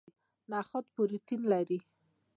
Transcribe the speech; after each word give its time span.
نخود 0.51 0.85
پروتین 0.95 1.41
لري 1.51 1.79